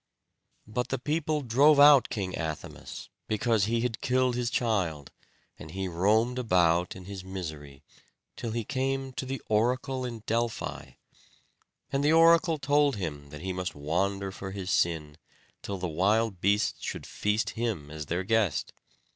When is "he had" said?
3.65-4.01